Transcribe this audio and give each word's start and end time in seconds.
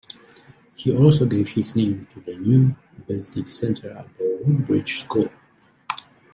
He 0.77 0.97
also 0.97 1.27
gave 1.27 1.49
his 1.49 1.75
name 1.75 2.07
to 2.11 2.21
the 2.21 2.35
new 2.35 2.75
"Belstead 3.07 3.47
Centre" 3.47 3.91
at 3.91 4.07
Woodbridge 4.43 5.01
School. 5.01 5.29